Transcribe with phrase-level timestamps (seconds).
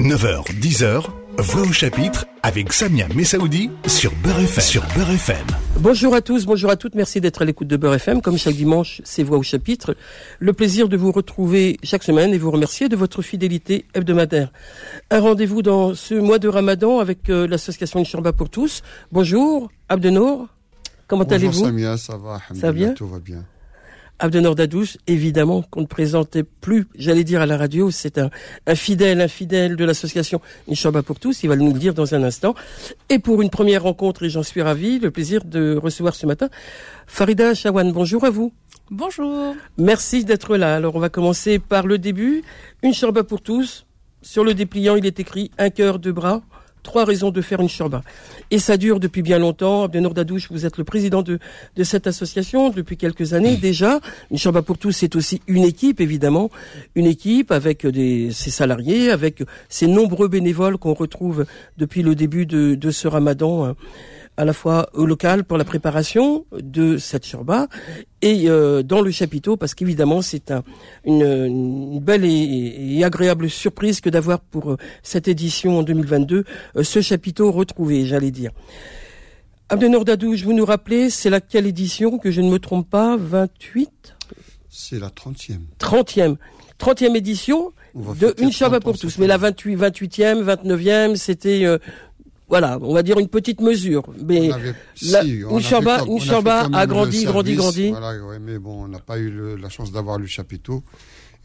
[0.00, 1.04] 9h, 10h,
[1.38, 4.64] Voix au chapitre avec Samia Messaoudi sur Beurre FM.
[4.64, 5.46] Sur Beurre FM.
[5.78, 8.20] Bonjour à tous, bonjour à toutes, merci d'être à l'écoute de Beurre FM.
[8.20, 9.96] Comme chaque dimanche, c'est Voix au chapitre.
[10.38, 14.52] Le plaisir de vous retrouver chaque semaine et vous remercier de votre fidélité hebdomadaire.
[15.10, 18.82] Un rendez-vous dans ce mois de Ramadan avec euh, l'association Inchamba pour tous.
[19.12, 20.48] Bonjour, Abdenour.
[21.06, 21.52] Comment allez-vous?
[21.52, 22.92] Bonjour Samia, ça va, Ça va bien?
[22.94, 23.44] Tout va bien.
[24.20, 28.30] Abdenor Dadouche, évidemment, qu'on ne présentait plus, j'allais dire à la radio, c'est un,
[28.66, 32.14] un fidèle, un fidèle de l'association Inchamba pour tous, il va nous le dire dans
[32.14, 32.54] un instant.
[33.08, 36.48] Et pour une première rencontre, et j'en suis ravi, le plaisir de recevoir ce matin
[37.06, 37.90] Farida Chawan.
[37.92, 38.52] Bonjour à vous.
[38.90, 39.54] Bonjour.
[39.78, 40.76] Merci d'être là.
[40.76, 42.42] Alors on va commencer par le début.
[42.82, 43.86] Une shorba pour tous.
[44.22, 46.42] Sur le dépliant, il est écrit un cœur, deux bras.
[46.82, 48.02] Trois raisons de faire une shorba.
[48.50, 49.84] Et ça dure depuis bien longtemps.
[49.84, 51.38] Abdenour Dadouche, vous êtes le président de,
[51.76, 54.00] de cette association depuis quelques années déjà.
[54.30, 56.50] Une shorba pour tous, c'est aussi une équipe, évidemment.
[56.94, 62.46] Une équipe avec des, ses salariés, avec ces nombreux bénévoles qu'on retrouve depuis le début
[62.46, 63.76] de, de ce ramadan hein,
[64.40, 67.68] à la fois au local pour la préparation de cette shorba
[68.22, 70.62] et euh, dans le chapiteau parce qu'évidemment c'est un,
[71.04, 76.44] une, une belle et, et agréable surprise que d'avoir pour euh, cette édition en 2022
[76.76, 78.52] euh, ce chapiteau retrouvé, j'allais dire.
[79.68, 84.16] Abdenor Dadouche, vous nous rappelez, c'est laquelle édition que je ne me trompe pas, 28
[84.70, 85.58] C'est la 30e.
[85.78, 86.36] 30e.
[86.80, 89.18] 30e édition de Une Shaba 30 pour tous.
[89.18, 89.44] Mais la année.
[89.44, 91.78] 28, 28e, 29e, c'était, euh,
[92.50, 94.02] voilà, on va dire une petite mesure.
[94.26, 94.48] Mais
[95.12, 95.44] la- si,
[96.74, 97.90] a grandi, grandi, grandi.
[97.90, 100.82] Voilà, ouais, mais bon, on n'a pas eu le- la chance d'avoir le chapiteau.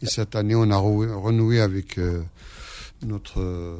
[0.02, 2.20] Et cette année, on a re- renoué avec euh,
[3.06, 3.78] notre euh,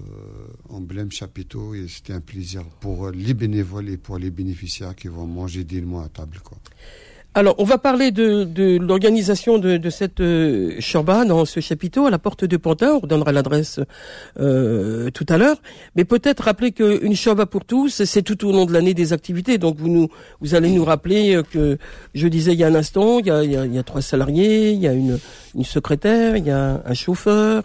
[0.71, 5.27] emblème chapiteau et c'était un plaisir pour les bénévoles et pour les bénéficiaires qui vont
[5.27, 6.39] manger dignement à table.
[6.45, 6.59] Quoi.
[7.39, 10.81] Alors, on va parler de, de l'organisation de, de cette euh,
[11.29, 12.95] dans ce chapiteau à la porte de Pantin.
[12.95, 13.79] On redonnera l'adresse
[14.41, 15.61] euh, tout à l'heure.
[15.97, 19.59] Mais peut-être rappeler qu'une shorba pour tous, c'est tout au long de l'année des activités.
[19.59, 20.09] Donc, vous nous,
[20.41, 21.77] vous allez nous rappeler euh, que
[22.15, 24.89] je disais il y a un instant, il y a, il trois salariés, il y
[24.89, 25.19] a une,
[25.55, 27.65] une secrétaire, il y a un chauffeur,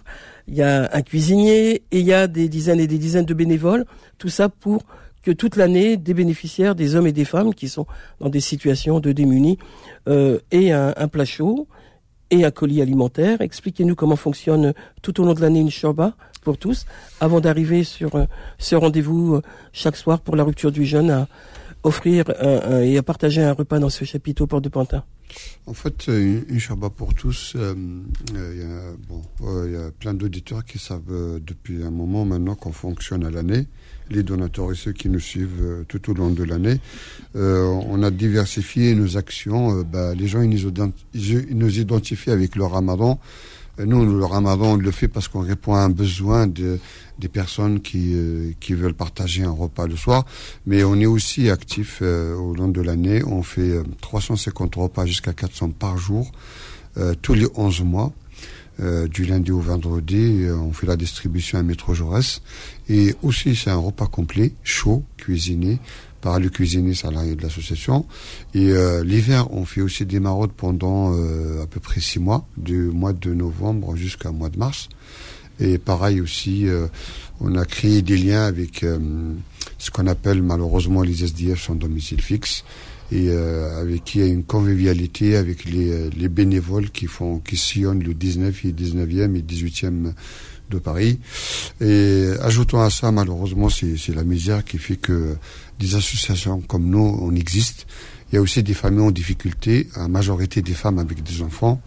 [0.50, 3.34] il y a un cuisinier et il y a des dizaines et des dizaines de
[3.34, 3.86] bénévoles.
[4.18, 4.84] Tout ça pour
[5.24, 7.86] que toute l'année, des bénéficiaires, des hommes et des femmes qui sont
[8.20, 9.58] dans des situations de démunis,
[10.08, 11.68] euh, aient un, un plat chaud
[12.32, 13.42] et un colis alimentaire.
[13.42, 16.86] Expliquez-nous comment fonctionne tout au long de l'année une shorba pour tous,
[17.20, 18.26] avant d'arriver sur euh,
[18.58, 19.42] ce rendez-vous euh,
[19.74, 21.28] chaque soir pour la rupture du jeûne à
[21.84, 25.04] offrir un- et à partager un repas dans ce chapiteau Porte de Pantin.
[25.68, 29.22] En fait, euh, une, Shabbat pour tous, il y a, bon,
[29.66, 33.68] il y a plein d'auditeurs qui savent depuis un moment maintenant qu'on fonctionne à l'année.
[34.12, 36.80] Les donateurs et ceux qui nous suivent euh, tout au long de l'année.
[37.38, 39.78] Euh, on a diversifié nos actions.
[39.80, 43.20] euh, bah, les gens ils nous, ils nous identifient avec le ramadan.
[43.80, 46.78] Nous, le ramadan, on le fait parce qu'on répond à un besoin de,
[47.20, 48.14] des personnes qui,
[48.60, 50.26] qui veulent partager un repas le soir.
[50.68, 53.24] Mais on est aussi actif au long de l'année.
[53.24, 56.32] On fait euh, 350 repas jusqu'à 400 par jour,
[57.22, 58.12] tous les 11 mois.
[58.82, 62.42] Euh, du lundi au vendredi, euh, on fait la distribution à Métro Jaurès.
[62.90, 65.80] Et aussi, c'est un repas complet, chaud, cuisiné
[66.22, 68.06] par le cuisinier salarié de l'association.
[68.56, 72.48] Et euh, l'hiver, on fait aussi des maraudes pendant euh, à peu près six mois,
[72.58, 74.90] du mois de novembre jusqu'au mois de mars.
[75.60, 76.66] Et pareil aussi,
[77.40, 78.84] on a créé des liens avec
[79.78, 82.64] ce qu'on appelle malheureusement les SDF sans domicile fixe
[83.12, 87.08] et euh, avec qui il y a une convivialité avec les, euh, les bénévoles qui
[87.08, 90.14] font qui sillonnent le 19 et 19e et 18e
[90.70, 91.20] de Paris.
[91.82, 95.36] Et ajoutons à ça, malheureusement, c'est la misère qui fait que
[95.80, 97.86] des associations comme nous, on existe.
[98.32, 101.82] Il y a aussi des familles en difficulté, la majorité des femmes avec des enfants.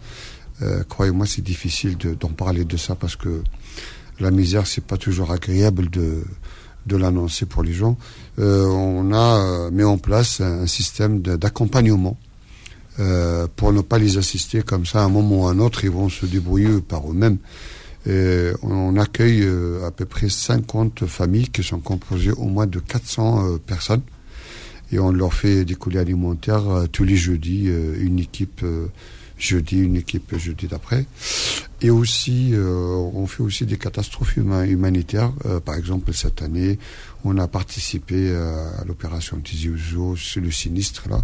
[0.61, 3.41] Euh, Croyez-moi, c'est difficile de- d'en parler de ça parce que
[4.19, 6.23] la misère, c'est pas toujours agréable de,
[6.85, 7.97] de l'annoncer pour les gens.
[8.39, 12.17] Euh, on a euh, mis en place un, système d'accompagnement
[12.99, 15.83] euh, pour ne pas les assister comme ça à un moment ou à un autre,
[15.83, 17.37] ils vont se débrouiller par eux-mêmes.
[18.61, 19.43] On, accueille
[19.83, 24.03] à peu près 50 familles qui sont composées au moins de 400 euh, personnes.
[24.91, 27.67] Et on leur fait des colis alimentaires tous les jeudis,
[27.99, 28.63] une équipe
[29.37, 31.05] jeudi, une équipe jeudi d'après.
[31.81, 35.33] Et aussi, euh, on fait aussi des catastrophes huma- humanitaires.
[35.45, 36.79] Euh, par exemple, cette année,
[37.25, 39.69] on a participé euh, à l'opération Tizi
[40.15, 41.23] sur le sinistre là.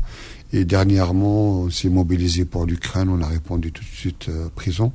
[0.54, 3.08] Et dernièrement, on s'est mobilisé pour l'Ukraine.
[3.10, 4.94] On a répondu tout de suite présent.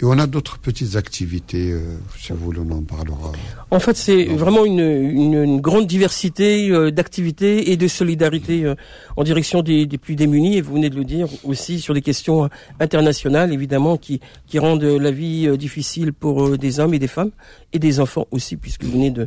[0.00, 1.80] Et on a d'autres petites activités, euh,
[2.16, 3.32] si vous voulez, on en parlera.
[3.72, 8.76] En fait, c'est vraiment une, une, grande diversité euh, d'activités et de solidarité euh,
[9.16, 10.58] en direction des, des, plus démunis.
[10.58, 12.48] Et vous venez de le dire aussi sur les questions
[12.78, 17.32] internationales, évidemment, qui, qui rendent la vie difficile pour des hommes et des femmes
[17.72, 19.26] et des enfants aussi, puisque vous venez de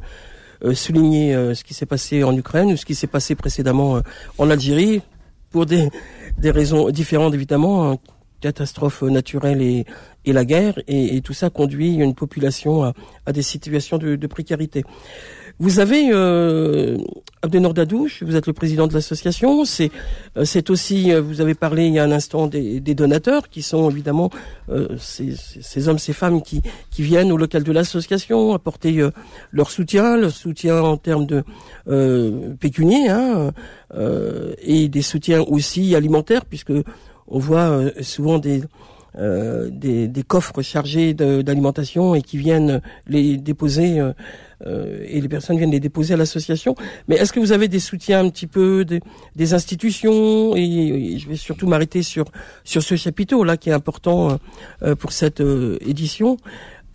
[0.74, 4.02] souligner ce qui s'est passé en Ukraine ou ce qui s'est passé précédemment
[4.38, 5.02] en Algérie
[5.50, 5.90] pour des,
[6.38, 7.92] des raisons différentes, évidemment.
[7.92, 7.98] Hein,
[8.42, 9.86] catastrophes naturelles et,
[10.26, 12.94] la guerre, et, tout ça conduit une population
[13.26, 14.84] à, des situations de, précarité.
[15.60, 16.98] Vous avez euh,
[17.44, 19.66] Abdenor Dadouche, vous êtes le président de l'association.
[19.66, 19.92] C'est
[20.38, 23.62] euh, aussi, euh, vous avez parlé il y a un instant des, des donateurs qui
[23.62, 24.30] sont évidemment
[24.70, 26.62] euh, ces, ces, hommes, ces femmes qui
[26.92, 29.12] qui viennent au local de l'association apporter euh,
[29.52, 31.44] leur soutien, leur soutien en termes de
[31.88, 33.52] euh, pécunier, hein,
[34.62, 36.72] et des soutiens aussi alimentaires puisque
[37.32, 38.62] on voit souvent des
[39.18, 44.14] euh, des, des, coffres chargés d'alimentation et qui viennent les déposer euh,
[44.66, 46.76] euh, et les personnes viennent les déposer à l'association.
[47.10, 49.02] Mais est-ce que vous avez des soutiens un petit peu des,
[49.36, 50.56] des institutions?
[50.56, 52.24] Et, je vais surtout m'arrêter sur
[52.64, 54.38] sur ce chapiteau là qui est important
[54.82, 55.44] euh, pour cette
[55.82, 56.38] édition.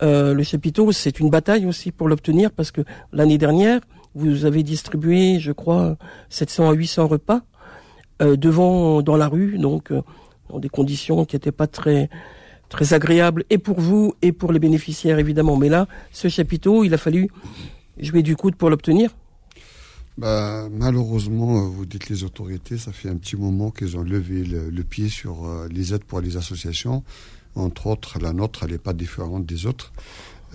[0.01, 2.81] le chapiteau, c'est une bataille aussi pour l'obtenir parce que
[3.13, 3.81] l'année dernière,
[4.15, 5.97] vous avez distribué, je crois,
[6.29, 7.41] 700 à 800 repas
[8.19, 9.91] devant dans la rue, donc
[10.49, 12.09] dans des conditions qui n'étaient pas très
[12.69, 15.57] très agréables et pour vous et pour les bénéficiaires évidemment.
[15.57, 17.29] Mais là, ce chapiteau, il a fallu
[17.99, 19.11] jouer du coude pour l'obtenir.
[20.17, 24.43] Bah, malheureusement, euh, vous dites les autorités, ça fait un petit moment qu'ils ont levé
[24.43, 27.03] le, pied sur euh, les aides pour les associations.
[27.53, 29.93] Entre autres, la nôtre, elle n'est pas différente des autres.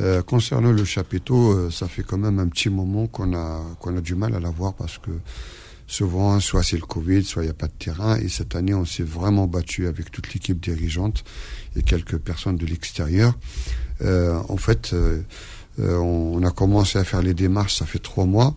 [0.00, 4.00] Euh, concernant le chapiteau, ça fait quand même un petit moment qu'on a qu'on a
[4.00, 5.10] du mal à l'avoir parce que
[5.86, 8.16] Souvent, soit c'est le Covid, soit il n'y a pas de terrain.
[8.16, 11.24] Et cette année, on s'est vraiment battu avec toute l'équipe dirigeante
[11.76, 13.34] et quelques personnes de l'extérieur.
[14.00, 15.20] Euh, en fait, euh,
[15.80, 18.54] euh, on a commencé à faire les démarches, ça fait trois mois.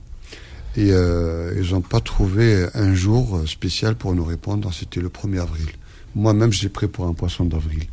[0.77, 4.73] Et ils n'ont pas trouvé un jour spécial pour nous répondre.
[4.73, 5.69] C'était le 1er avril.
[6.15, 7.85] Moi-même, j'ai pris pour un poisson d'avril.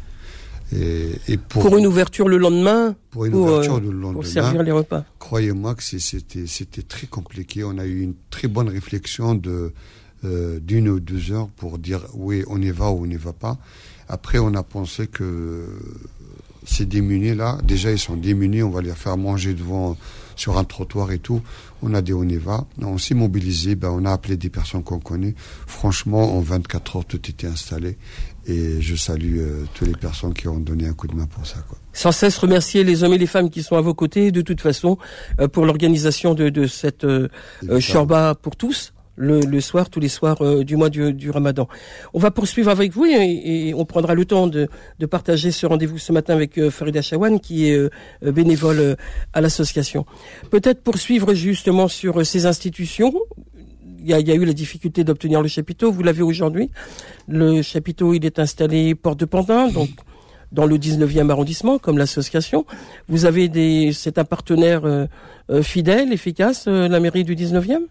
[0.74, 4.12] Et, pour, une ouverture le lendemain Pour une ouverture euh, le lendemain.
[4.14, 5.04] Pour servir les repas.
[5.18, 7.64] Croyez-moi que c'était très compliqué.
[7.64, 9.72] On a eu une très bonne réflexion de
[10.24, 13.32] euh, d'une ou deux heures pour dire oui, on y va ou on n'y va
[13.32, 13.58] pas.
[14.08, 15.66] Après, on a pensé que
[16.64, 19.96] ces démunis là, déjà ils sont démunis, on va les faire manger devant
[20.36, 21.42] sur un trottoir et tout.
[21.82, 22.64] On a dit on y va.
[22.80, 25.34] On s'est mobilisé, ben, on a appelé des personnes qu'on connaît.
[25.66, 27.98] Franchement, en 24 heures, tout était installé.
[28.46, 31.46] Et je salue euh, toutes les personnes qui ont donné un coup de main pour
[31.46, 31.58] ça.
[31.68, 31.78] Quoi.
[31.92, 34.60] Sans cesse remercier les hommes et les femmes qui sont à vos côtés, de toute
[34.60, 34.98] façon,
[35.40, 37.28] euh, pour l'organisation de, de cette euh,
[37.68, 38.92] euh Shorba pour tous.
[39.16, 41.68] Le, soir, tous les soirs du mois du, Ramadan.
[42.14, 44.68] On va poursuivre avec vous et, on prendra le temps de,
[45.10, 47.90] partager ce rendez-vous ce matin avec Farida Chawan, qui est
[48.22, 48.96] bénévole
[49.32, 50.06] à l'association.
[50.50, 53.12] Peut-être poursuivre justement sur ces institutions
[54.04, 55.92] il y, a, eu la difficulté d'obtenir le chapiteau.
[55.92, 56.70] Vous l'avez aujourd'hui.
[57.28, 59.90] Le chapiteau, il est installé porte de Pantin, donc
[60.50, 62.66] dans le 19e arrondissement, comme l'association.
[63.08, 65.06] Vous avez des, c'est un partenaire euh,
[65.50, 67.86] euh, fidèle, efficace, euh, la mairie du 19e.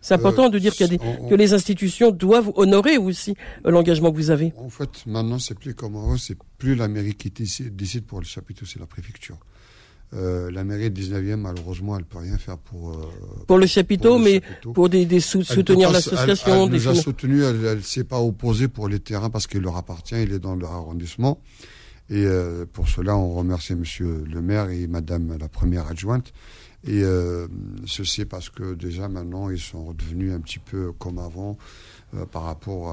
[0.00, 4.10] C'est important de dire qu'il y a des, que les institutions doivent honorer aussi l'engagement
[4.10, 4.52] que vous avez.
[4.56, 8.24] En fait, maintenant, c'est plus comme avant, c'est plus la mairie qui décide pour le
[8.24, 9.36] chapiteau, c'est la préfecture.
[10.12, 12.96] Euh, la mairie du 19e, malheureusement, elle peut rien faire pour euh,
[13.46, 14.42] pour le chapiteau, mais
[14.74, 16.66] pour des, des soutenir l'association.
[16.66, 19.60] Elle, elle, nous a soutenu, elle, elle s'est pas opposée pour les terrains parce qu'il
[19.60, 21.40] leur appartient, il est dans leur arrondissement.
[22.08, 26.32] Et euh, pour cela, on remercie Monsieur le maire et Madame la première adjointe.
[26.86, 27.46] Et euh,
[27.86, 31.58] ceci parce que déjà maintenant, ils sont redevenus un petit peu comme avant.
[32.16, 32.88] Euh, par rapport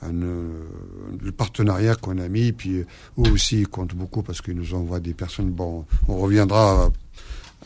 [0.00, 2.52] à, à le partenariat qu'on a mis.
[2.52, 2.86] Puis eux
[3.18, 5.50] aussi, ils comptent beaucoup parce qu'ils nous envoient des personnes.
[5.50, 6.90] Bon, on reviendra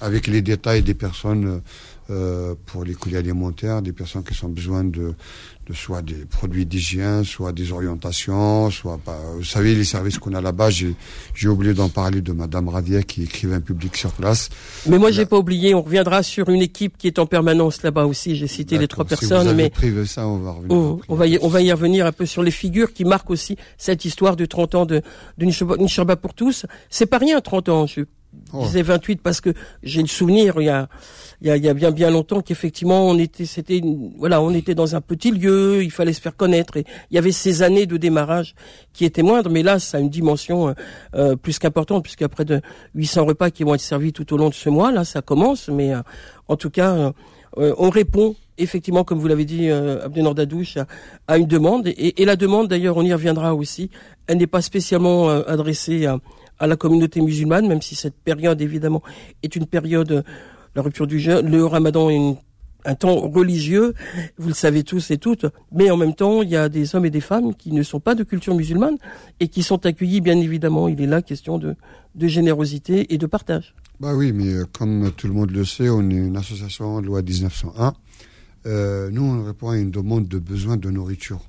[0.01, 1.63] avec les détails des personnes
[2.11, 5.15] euh, pour les colis alimentaires, des personnes qui ont besoin de,
[5.67, 9.19] de soit des produits d'hygiène, soit des orientations, soit pas.
[9.37, 10.71] Vous savez les services qu'on a là-bas.
[10.71, 10.95] J'ai,
[11.35, 14.51] j'ai oublié d'en parler de Madame Radier qui écrivait un public sur place.
[14.87, 15.75] Mais moi j'ai pas oublié.
[15.75, 18.37] On reviendra sur une équipe qui est en permanence là-bas aussi.
[18.37, 20.77] J'ai cité les trois personnes, vous mais privé ça, on va revenir.
[20.77, 23.31] Oh, on va y, on va y revenir un peu sur les figures qui marquent
[23.31, 25.01] aussi cette histoire de 30 ans de
[25.39, 26.67] d'une Sherba pour tous.
[26.91, 27.87] C'est pas rien 30 ans.
[27.87, 28.03] Je
[28.53, 29.51] je disais 28 parce que
[29.83, 30.89] j'ai le souvenir il y a
[31.41, 33.83] il y a, il y a bien bien longtemps qu'effectivement on était c'était
[34.19, 37.19] voilà on était dans un petit lieu il fallait se faire connaître et il y
[37.19, 38.55] avait ces années de démarrage
[38.93, 40.73] qui étaient moindres mais là ça a une dimension euh,
[41.15, 42.61] euh plus qu'importante puisqu'il y de
[42.95, 45.69] 800 repas qui vont être servis tout au long de ce mois là ça commence
[45.69, 46.03] mais euh,
[46.49, 47.13] en tout cas
[47.59, 50.79] euh, on répond effectivement, comme vous l'avez dit, euh, Abdenor Dadouche
[51.29, 51.89] a, une demande.
[51.89, 53.91] Et, la demande, d'ailleurs, on y reviendra aussi,
[54.27, 56.19] elle n'est pas spécialement euh, adressée à,
[56.61, 59.03] la communauté musulmane, même si cette période, évidemment,
[59.43, 60.25] est une période,
[60.75, 62.37] la rupture du jeûne, le ramadan est
[62.85, 63.95] un temps religieux,
[64.37, 67.07] vous le savez tous et toutes, mais en même temps, il y a des hommes
[67.07, 68.99] et des femmes qui ne sont pas de culture musulmane
[69.41, 70.89] et qui sont accueillis, bien évidemment.
[70.89, 71.77] Il est là question de,
[72.15, 73.75] de générosité et de partage.
[74.01, 77.23] Bah oui, mais euh, comme tout le monde le sait, on est une association loi
[77.23, 77.95] 1901.
[78.67, 81.41] Euh, nous, on répond à une demande de besoin de nourriture.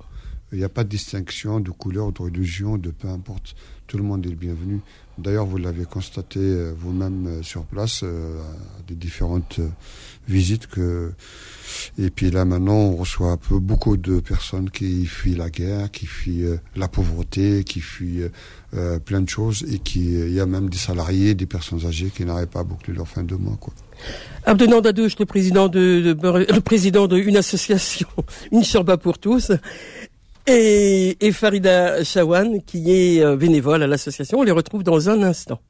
[0.52, 3.56] Il n'y a pas de distinction de couleur, de religion, de peu importe.
[3.86, 4.80] Tout le monde est le bienvenu.
[5.18, 9.60] D'ailleurs, vous l'avez constaté euh, vous-même euh, sur place, à des différentes
[10.28, 11.12] visites que
[11.98, 15.90] et puis là maintenant on reçoit un peu beaucoup de personnes qui fuient la guerre,
[15.90, 18.24] qui fuient la pauvreté, qui fuient
[18.74, 22.10] euh, plein de choses et qui il y a même des salariés, des personnes âgées
[22.14, 23.72] qui n'arrivent pas à boucler leur fin de mois quoi.
[24.46, 26.16] Le président de,
[26.48, 28.08] le président d'une association,
[28.52, 29.50] une Sherba pour tous,
[30.46, 34.38] et, et Farida Chawan, qui est euh, bénévole à l'association.
[34.38, 35.60] On les retrouve dans un instant.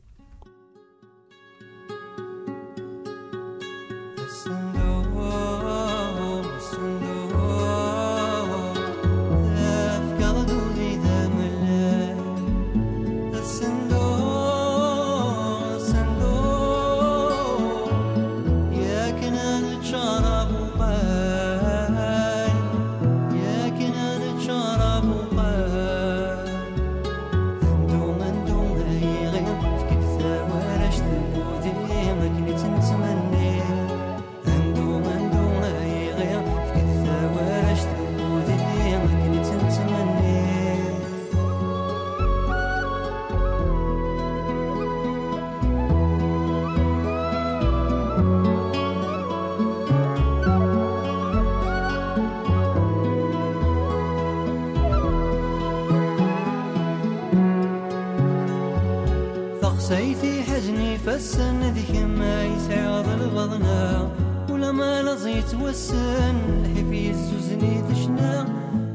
[61.17, 64.11] يتوسن ذيك ما يسعض البضنا
[64.51, 66.37] ولا ما لزيت يتوسن
[66.77, 68.47] حفي الزوزني تشنا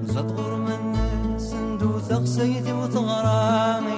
[0.03, 0.93] وصدغر من
[1.39, 3.90] سندو ثقسيد وثغرامي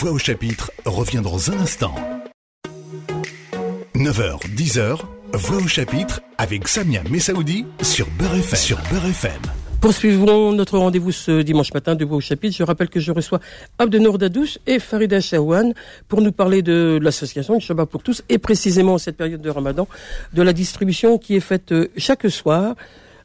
[0.00, 1.92] Voix au chapitre revient dans un instant.
[3.96, 5.00] 9h, 10h,
[5.32, 9.42] Voix au chapitre avec Samia Messaoudi sur Beurre FM.
[9.80, 12.56] Poursuivons notre rendez-vous ce dimanche matin de Voix au chapitre.
[12.56, 13.40] Je rappelle que je reçois
[13.80, 15.74] Abdenour Dadouche et Farida Shawan
[16.06, 19.88] pour nous parler de l'association Shabbat pour tous et précisément en cette période de Ramadan
[20.32, 22.76] de la distribution qui est faite euh, chaque soir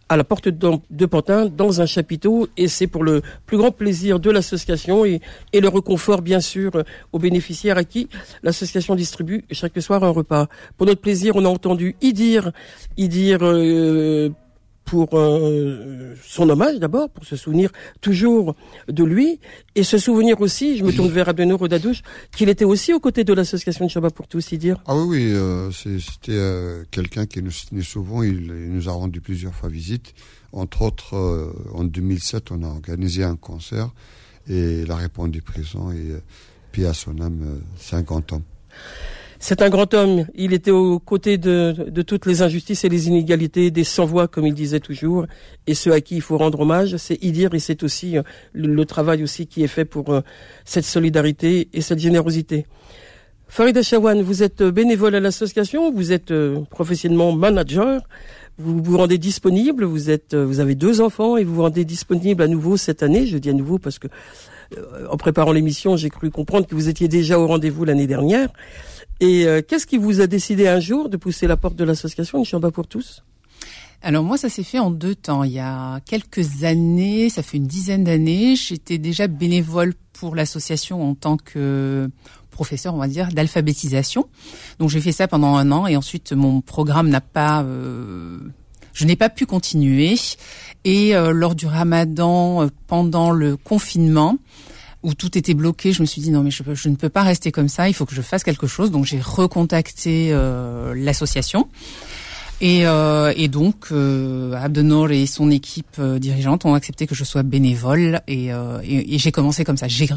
[0.09, 4.19] à la porte de, Pantin dans un chapiteau et c'est pour le plus grand plaisir
[4.19, 5.21] de l'association et,
[5.53, 6.71] le reconfort bien sûr
[7.13, 8.09] aux bénéficiaires à qui
[8.43, 10.47] l'association distribue chaque soir un repas.
[10.77, 12.51] Pour notre plaisir, on a entendu y dire
[12.97, 14.29] euh,
[14.85, 17.71] pour euh, son hommage d'abord, pour se souvenir
[18.01, 18.55] toujours
[18.87, 19.39] de lui,
[19.75, 22.01] et se souvenir aussi, je me tourne vers Abdenour Rodadouche,
[22.35, 24.77] qu'il était aussi aux côtés de l'association de Shabbat pour tous, y dire.
[24.85, 29.21] Ah oui, oui, euh, c'était euh, quelqu'un qui nous soutenait souvent, il, nous a rendu
[29.21, 30.13] plusieurs fois visite.
[30.51, 33.89] Entre autres, en 2007, on a organisé un concert,
[34.47, 36.13] et il a répondu présent, et
[36.71, 38.41] puis à son âme, 50 ans.
[39.45, 40.25] C'est un grand homme.
[40.35, 44.47] Il était aux côtés de, de, toutes les injustices et les inégalités, des sans-voix, comme
[44.47, 45.25] il disait toujours.
[45.67, 48.21] Et ceux à qui il faut rendre hommage, c'est Idir et c'est aussi euh,
[48.53, 50.21] le, travail aussi qui est fait pour euh,
[50.63, 52.65] cette solidarité et cette générosité.
[53.49, 58.01] Farida Chawan, vous êtes bénévole à l'association, vous êtes euh, professionnellement manager,
[58.57, 62.43] vous vous rendez disponible, vous êtes, vous avez deux enfants et vous vous rendez disponible
[62.43, 63.27] à nouveau cette année.
[63.27, 64.07] Je dis à nouveau parce que
[65.11, 68.47] en préparant l'émission, j'ai cru comprendre que vous étiez déjà au rendez-vous l'année dernière.
[69.19, 72.43] Et euh, qu'est-ce qui vous a décidé un jour de pousser la porte de l'association
[72.43, 73.23] Une pour tous?
[74.01, 75.45] Alors moi, ça s'est fait en deux temps.
[75.45, 81.09] Il y a quelques années, ça fait une dizaine d'années, j'étais déjà bénévole pour l'association
[81.09, 82.09] en tant que
[82.51, 84.27] professeur, on va dire, d'alphabétisation.
[84.79, 88.39] Donc j'ai fait ça pendant un an et ensuite mon programme n'a pas, euh,
[88.93, 90.15] je n'ai pas pu continuer.
[90.83, 94.37] Et euh, lors du Ramadan, pendant le confinement,
[95.03, 97.51] où tout était bloqué, je me suis dit non mais je, ne peux pas rester
[97.51, 98.91] comme ça, il faut que je fasse quelque chose.
[98.91, 101.67] Donc j'ai recontacté euh, l'association.
[102.61, 107.25] Et, euh, et, donc, euh, Abdenor et son équipe euh, dirigeante ont accepté que je
[107.25, 109.89] sois bénévole et, euh, et, et j'ai commencé comme ça.
[109.89, 110.07] J'ai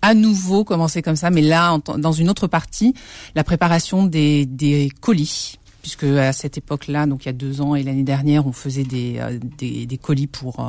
[0.00, 2.94] à nouveau commencé comme ça, mais là, dans une autre partie,
[3.36, 7.74] la préparation des, des colis puisque à cette époque-là, donc il y a deux ans
[7.74, 10.64] et l'année dernière, on faisait des, euh, des, des colis pour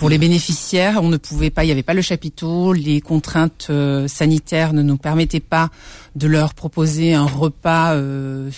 [0.00, 3.66] pour les bénéficiaires, on ne pouvait pas, il n'y avait pas le chapiteau, les contraintes
[3.68, 5.68] euh, sanitaires ne nous permettaient pas
[6.16, 8.50] de leur proposer un repas, euh,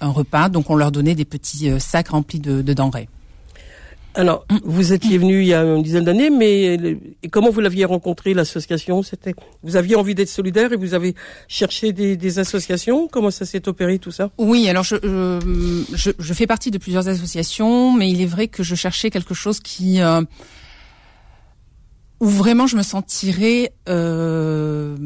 [0.00, 3.08] un repas, donc on leur donnait des petits euh, sacs remplis de, denrées.
[4.14, 6.78] Alors, vous étiez venu il y a une dizaine d'années, mais
[7.32, 9.02] comment vous l'aviez rencontré l'association?
[9.02, 9.34] C'était,
[9.64, 11.16] vous aviez envie d'être solidaire et vous avez
[11.48, 13.08] cherché des, associations?
[13.08, 14.30] Comment ça s'est opéré tout ça?
[14.38, 14.94] Oui, alors je,
[15.92, 19.34] je, je, fais partie de plusieurs associations, mais il est vrai que je cherchais quelque
[19.34, 20.00] chose qui
[22.20, 24.96] où vraiment je me sentirais euh,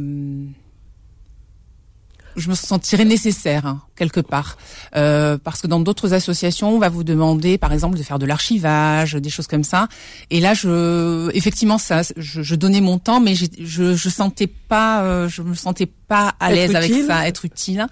[2.38, 4.56] je me sentirais nécessaire hein, quelque part.
[4.96, 8.26] Euh, parce que dans d'autres associations on va vous demander par exemple de faire de
[8.26, 9.88] l'archivage des choses comme ça.
[10.30, 13.46] Et là je effectivement ça je, je donnais mon temps mais je
[13.94, 17.86] je sentais pas euh, je me sentais pas à l'aise avec ça être utile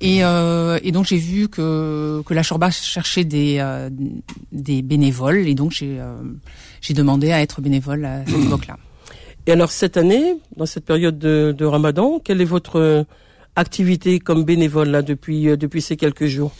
[0.00, 3.90] et, euh, et donc j'ai vu que que la Chorba cherchait des euh,
[4.50, 6.14] des bénévoles et donc j'ai euh,
[6.80, 8.78] j'ai demandé à être bénévole à cette époque-là.
[9.46, 13.06] Et alors cette année, dans cette période de, de Ramadan, quelle est votre
[13.56, 16.52] activité comme bénévole là depuis depuis ces quelques jours?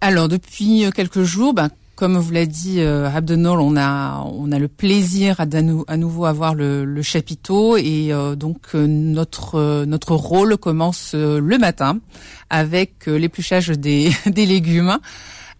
[0.00, 4.58] Alors depuis quelques jours, ben, comme vous l'a dit euh, Abdenol, on a on a
[4.58, 5.44] le plaisir à,
[5.88, 11.14] à nouveau avoir le, le chapiteau et euh, donc euh, notre euh, notre rôle commence
[11.14, 11.98] le matin
[12.50, 14.98] avec l'épluchage des, des légumes.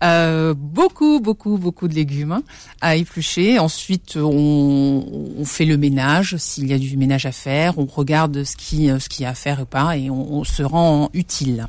[0.00, 2.40] beaucoup, beaucoup, beaucoup de légumes
[2.80, 3.58] à éplucher.
[3.58, 5.04] Ensuite, on,
[5.38, 7.78] on fait le ménage s'il y a du ménage à faire.
[7.78, 11.08] On regarde ce qui, ce qui a à faire ou pas, et on se rend
[11.14, 11.68] utile.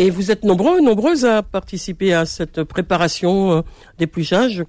[0.00, 3.60] Et vous êtes nombreux, nombreuses à participer à cette préparation euh,
[3.98, 4.64] d'épluchage.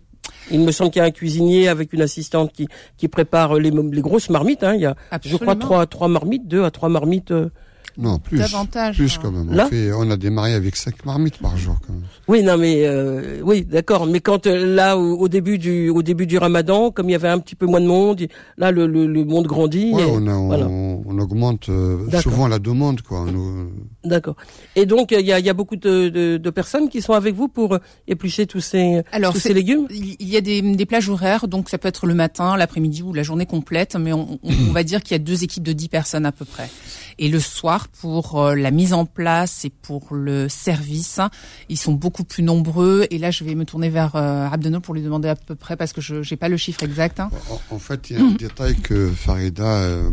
[0.51, 3.69] Il me semble qu'il y a un cuisinier avec une assistante qui, qui prépare les,
[3.69, 4.63] les grosses marmites.
[4.63, 4.73] Hein.
[4.73, 7.29] Il y a, je crois, trois, trois marmites, deux à trois marmites.
[7.29, 7.49] Euh,
[7.97, 8.37] non, plus.
[8.37, 8.95] Davantage.
[8.95, 9.49] Plus quand même.
[9.51, 12.03] On, fait, on a démarré avec cinq marmites par jour quand même.
[12.29, 14.05] Oui, non, mais euh, oui, d'accord.
[14.05, 17.27] Mais quand euh, là, au, début du, au début du Ramadan, comme il y avait
[17.27, 18.21] un petit peu moins de monde,
[18.57, 19.91] là, le, le, le monde grandit.
[19.93, 23.25] Oui, on, on, on, augmente euh, souvent la demande, quoi.
[24.03, 24.35] D'accord.
[24.75, 27.35] Et donc, il y a, y a beaucoup de, de, de, personnes qui sont avec
[27.35, 29.87] vous pour éplucher tous ces, Alors, tous ces légumes?
[29.89, 33.13] Il y a des, des plages horaires, donc ça peut être le matin, l'après-midi ou
[33.13, 35.89] la journée complète, mais on, on va dire qu'il y a deux équipes de dix
[35.89, 36.69] personnes à peu près.
[37.21, 41.19] Et le soir, pour euh, la mise en place et pour le service,
[41.67, 43.07] ils sont beaucoup plus nombreux.
[43.11, 45.75] Et là, je vais me tourner vers euh, Abdeno pour lui demander à peu près,
[45.75, 47.19] parce que je n'ai pas le chiffre exact.
[47.19, 47.29] Hein.
[47.71, 50.09] En, fait, il y a un détail que Farida, euh,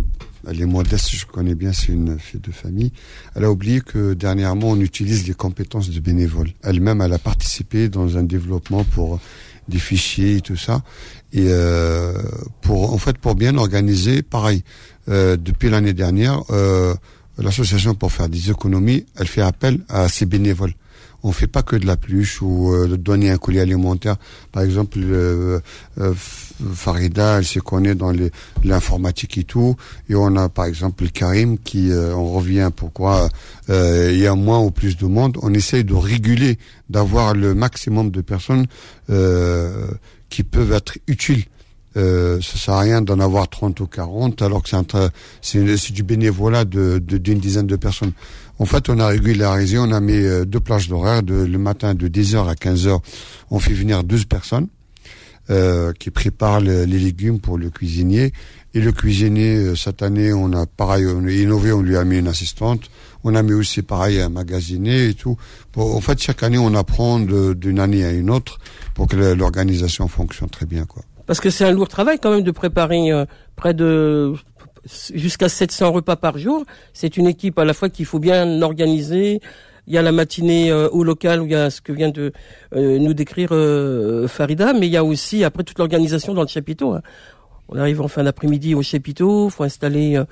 [0.46, 2.92] elle est modeste, je connais bien, c'est une fille de famille.
[3.34, 6.50] Elle a oublié que dernièrement, on utilise les compétences de bénévole.
[6.62, 9.20] Elle-même, elle a participé dans un développement pour
[9.68, 10.82] des fichiers et tout ça.
[11.32, 12.22] Et euh,
[12.60, 14.62] pour en fait pour bien organiser, pareil.
[15.08, 16.94] Euh, depuis l'année dernière, euh,
[17.38, 20.74] l'association pour faire des économies, elle fait appel à ses bénévoles.
[21.28, 24.14] On fait pas que de la pluche ou euh, donner un collier alimentaire.
[24.52, 25.58] Par exemple, euh,
[25.98, 26.14] euh,
[26.72, 28.12] Farida, elle se connaît dans
[28.62, 29.74] l'informatique et tout.
[30.08, 33.28] Et on a par exemple Karim qui, on revient pourquoi
[33.68, 35.36] il y a moins ou plus de monde.
[35.42, 36.60] On essaye de réguler,
[36.90, 38.66] d'avoir le maximum de personnes
[39.08, 41.44] qui peuvent être utiles
[41.96, 44.70] euh, ça sert à rien d'en avoir 30 ou 40 alors que
[45.40, 48.12] c'est du bénévolat de d'une dizaine de personnes.
[48.58, 51.94] En fait, on a régularisé, on a mis euh, deux plages d'horaire de le matin
[51.94, 53.00] de 10h à 15h.
[53.50, 54.68] On fait venir 12 personnes
[55.50, 58.32] euh, qui préparent les légumes pour le cuisinier
[58.76, 62.04] et le cuisinier euh, cette année, on a pareil, on a innové, on lui a
[62.04, 62.90] mis une assistante.
[63.24, 65.36] On a mis aussi pareil un magasinier et tout.
[65.76, 68.58] en fait, chaque année, on apprend d'une année à une autre
[68.94, 71.02] pour que l'organisation fonctionne très bien, quoi.
[71.26, 73.24] Parce que c'est un lourd travail quand même de préparer euh,
[73.56, 74.32] près de
[75.14, 76.64] jusqu'à 700 repas par jour.
[76.92, 79.40] C'est une équipe à la fois qu'il faut bien organiser.
[79.88, 82.10] Il y a la matinée euh, au local où il y a ce que vient
[82.10, 82.32] de
[82.74, 83.50] euh, nous décrire
[84.28, 86.92] Farida, mais il y a aussi après toute l'organisation dans le chapiteau.
[86.92, 87.02] Hein.
[87.68, 90.22] On arrive en fin d'après-midi au chapiteau, faut installer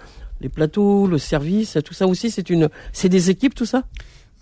[0.41, 2.31] les plateaux, le service, tout ça aussi.
[2.31, 3.83] C'est une, c'est des équipes tout ça?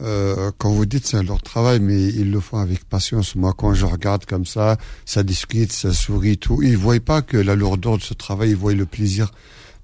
[0.03, 3.37] Euh, quand vous dites c'est leur travail, mais ils le font avec patience.
[3.37, 7.37] Moi, quand je regarde comme ça, ça discute, ça sourit, tout, ils voient pas que
[7.37, 9.31] la lourdeur de ce travail, ils voient le plaisir.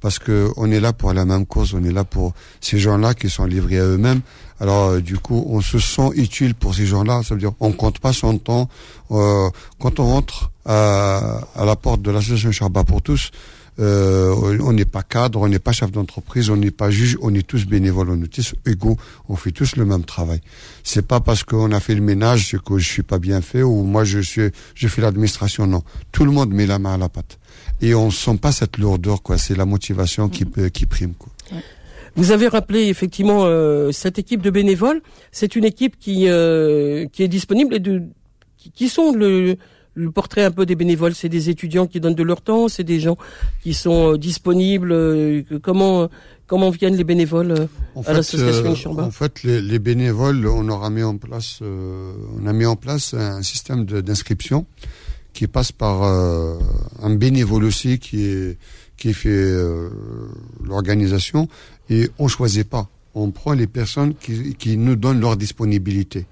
[0.00, 3.14] Parce que on est là pour la même cause, on est là pour ces gens-là
[3.14, 4.20] qui sont livrés à eux-mêmes.
[4.60, 7.22] Alors euh, du coup, on se sent utile pour ces gens-là.
[7.24, 8.68] Ça veut dire, on compte pas son temps.
[9.10, 9.50] Euh,
[9.80, 13.30] quand on rentre à, à la porte de l'association Charba pour tous,
[13.80, 17.34] euh, on n'est pas cadre, on n'est pas chef d'entreprise, on n'est pas juge, on
[17.34, 18.96] est tous bénévoles, on est tous égaux,
[19.28, 20.40] on fait tous le même travail.
[20.82, 23.82] C'est pas parce qu'on a fait le ménage que je suis pas bien fait ou
[23.82, 25.66] moi je suis, je fais l'administration.
[25.66, 27.38] Non, tout le monde met la main à la pâte
[27.80, 29.38] et on sent pas cette lourdeur quoi.
[29.38, 30.70] C'est la motivation qui mm-hmm.
[30.70, 31.30] qui prime quoi.
[32.16, 35.02] Vous avez rappelé effectivement euh, cette équipe de bénévoles.
[35.30, 38.02] C'est une équipe qui euh, qui est disponible et de
[38.56, 39.56] qui sont le
[39.98, 42.84] le portrait un peu des bénévoles, c'est des étudiants qui donnent de leur temps, c'est
[42.84, 43.16] des gens
[43.62, 44.92] qui sont euh, disponibles.
[44.92, 46.08] Euh, comment
[46.46, 51.02] comment viennent les bénévoles euh, à l'association Chamba En fait, les, bénévoles, on aura mis
[51.02, 54.64] en place, on a mis en place un système d'inscription
[55.34, 58.56] qui passe par un bénévole aussi qui est
[58.96, 59.52] qui fait
[60.64, 61.48] l'organisation
[61.90, 62.88] et on choisit pas.
[63.14, 66.26] On prend les personnes qui, qui nous donnent leur disponibilité.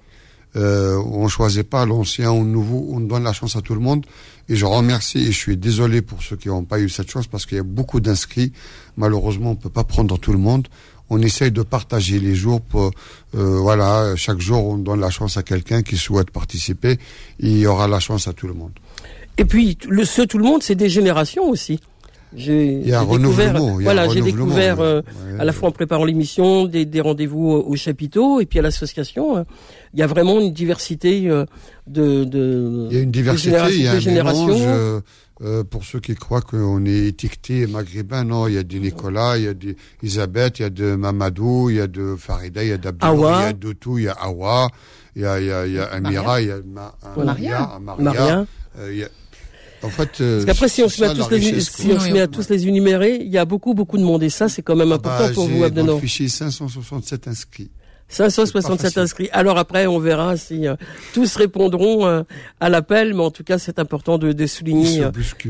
[0.57, 3.79] Euh, on choisit pas l'ancien ou le nouveau, on donne la chance à tout le
[3.79, 4.05] monde.
[4.49, 7.27] Et je remercie et je suis désolé pour ceux qui n'ont pas eu cette chance
[7.27, 8.53] parce qu'il y a beaucoup d'inscrits.
[8.95, 10.67] Malheureusement, on peut pas prendre tout le monde.
[11.09, 12.91] On essaye de partager les jours pour,
[13.35, 16.97] euh, voilà, chaque jour on donne la chance à quelqu'un qui souhaite participer.
[17.39, 18.73] Il y aura la chance à tout le monde.
[19.37, 21.79] Et puis, le, ce tout le monde, c'est des générations aussi.
[22.35, 25.01] J'ai découvert, voilà, j'ai découvert euh,
[25.39, 29.37] à la fois en préparant l'émission des, des rendez-vous au, chapiteau et puis à l'association.
[29.37, 29.43] Euh,
[29.93, 31.45] il y a vraiment une diversité euh,
[31.87, 32.87] de, de.
[32.91, 35.01] Il y a une diversité, il y a un mélange.
[35.39, 39.37] Euh, pour ceux qui croient qu'on est étiqueté maghrébin, non, il y a des Nicolas,
[39.37, 42.63] il y a des Isabeth, il y a de Mamadou, il y a de Farida,
[42.63, 44.67] il y a d'Abdou, il y a Doutou, il y a Awa,
[45.15, 46.57] il y a, il y a, il y a Amira, il y a
[47.15, 48.47] Maria, Maria,
[48.89, 49.09] il y a,
[49.83, 52.09] en fait, euh, Parce qu'après, si on se met, à tous, les, si on se
[52.09, 54.23] met à tous les énumérer, il y a beaucoup, beaucoup de monde.
[54.23, 55.93] Et ça, c'est quand même ah important bah, pour vous, Abdeno.
[55.93, 57.69] Dans fichier 567 inscrits.
[58.09, 59.29] 567 inscrits.
[59.33, 60.75] Alors après, on verra si euh,
[61.13, 62.23] tous répondront euh,
[62.61, 65.03] à l'appel, mais en tout cas, c'est important de, de souligner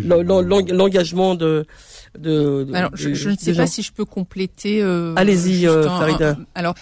[0.04, 1.66] l'engagement de,
[2.18, 4.82] de, Alors, je, je ne sais pas si je peux compléter.
[5.16, 6.38] Allez-y, Farida.
[6.56, 6.74] alors,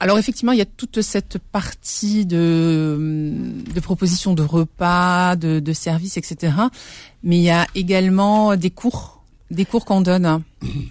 [0.00, 2.96] alors effectivement, il y a toute cette partie de,
[3.74, 6.52] de propositions de repas, de, de services, etc.
[7.22, 10.42] Mais il y a également des cours, des cours qu'on donne.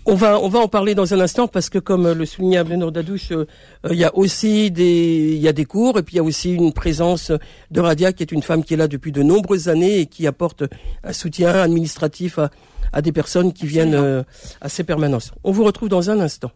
[0.05, 2.91] On va on va en parler dans un instant parce que comme le soulignait Abdenour
[2.91, 3.45] Dadouche, euh,
[3.89, 6.23] il y a aussi des il y a des cours et puis il y a
[6.23, 7.31] aussi une présence
[7.71, 10.27] de Radia qui est une femme qui est là depuis de nombreuses années et qui
[10.27, 10.63] apporte
[11.03, 12.49] un soutien administratif à,
[12.91, 14.23] à des personnes qui viennent euh,
[14.61, 15.31] à ces permanences.
[15.43, 16.51] On vous retrouve dans un instant.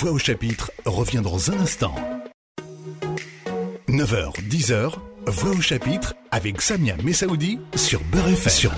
[0.00, 1.92] Voix au chapitre revient dans un instant.
[3.88, 4.92] 9h, 10h,
[5.26, 8.52] Voix au chapitre avec Samia Messaoudi sur Beurre FM.
[8.52, 8.72] Sur.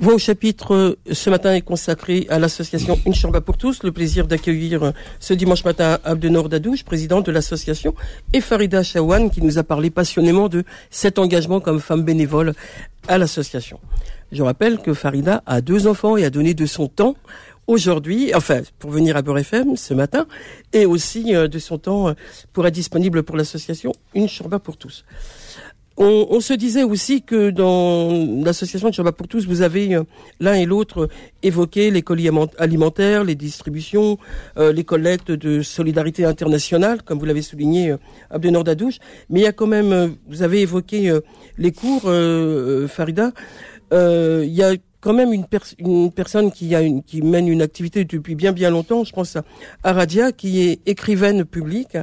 [0.00, 3.84] Voix au chapitre euh, ce matin est consacré à l'association Une Chambre pour tous.
[3.84, 7.94] Le plaisir d'accueillir euh, ce dimanche matin Abdenor Dadouche, président de l'association,
[8.32, 12.54] et Farida Chawan qui nous a parlé passionnément de cet engagement comme femme bénévole
[13.06, 13.78] à l'association.
[14.32, 17.14] Je rappelle que Farida a deux enfants et a donné de son temps
[17.66, 20.26] aujourd'hui, enfin pour venir à Beurre FM ce matin,
[20.72, 22.12] et aussi euh, de son temps euh,
[22.52, 25.04] pour être disponible pour l'association Une Chambre pour tous.
[25.96, 30.04] On, on se disait aussi que dans l'association de Shabbat pour tous, vous avez euh,
[30.40, 31.08] l'un et l'autre
[31.42, 34.18] évoqué les colis alimentaires, les distributions,
[34.56, 37.98] euh, les collectes de solidarité internationale, comme vous l'avez souligné, euh,
[38.30, 38.98] Abdenor Dadouche.
[39.28, 41.12] Mais il y a quand même, euh, vous avez évoqué
[41.58, 42.10] les cours,
[42.88, 43.32] Farida.
[43.92, 47.60] Il y a quand même une, pers- une personne qui, a une, qui mène une
[47.60, 51.98] activité depuis bien bien longtemps, je pense à, Radia, qui est écrivaine publique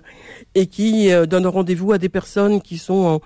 [0.53, 3.21] et qui euh, donne rendez-vous à des personnes qui sont en,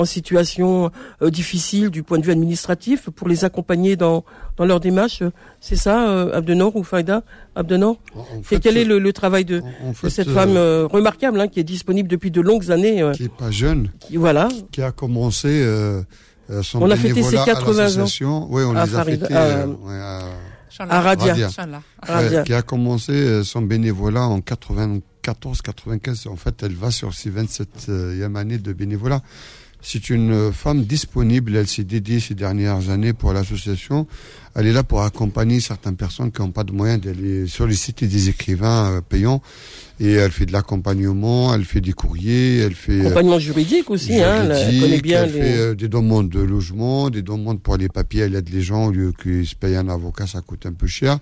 [0.00, 0.90] en situation
[1.22, 4.24] euh, difficile du point de vue administratif pour les accompagner dans,
[4.58, 5.22] dans leur démarche.
[5.60, 7.24] C'est ça, euh, Abdenor ou Faïda?
[7.56, 7.96] Abdenor?
[8.14, 10.86] En- en Et quel est le, le travail de, en- de cette euh, femme euh,
[10.86, 14.16] remarquable hein, qui est disponible depuis de longues années euh, qui est pas jeune, qui-
[14.18, 14.48] Voilà.
[14.70, 15.48] qui a commencé
[16.62, 17.78] son On a fêté ses bénévolat 80 ans.
[17.78, 18.46] à l'association.
[18.50, 19.34] Oui, on À les a fêtés.
[19.34, 20.22] à- euh, ouais, à-
[20.88, 21.26] À Radia.
[21.32, 21.46] Radia.
[21.46, 21.82] Inch'Allah.
[22.02, 22.38] Radia.
[22.40, 26.28] Ouais, qui a commencé euh, son bénévolat en 94-95.
[26.28, 29.22] En fait, elle va sur ses 27e année de bénévolat.
[29.88, 31.54] C'est une femme disponible.
[31.54, 34.08] Elle s'est dédiée ces dernières années pour l'association.
[34.56, 38.28] Elle est là pour accompagner certaines personnes qui n'ont pas de moyens d'aller solliciter des
[38.28, 39.42] écrivains euh, payants.
[40.00, 42.94] Et elle fait de l'accompagnement, elle fait des courriers, elle fait...
[42.94, 45.40] euh, Accompagnement juridique aussi, hein, elle connaît bien elle les...
[45.40, 48.86] fait euh, des demandes de logement, des demandes pour les papiers, elle aide les gens
[48.86, 51.18] au lieu qu'ils se payent un avocat, ça coûte un peu cher.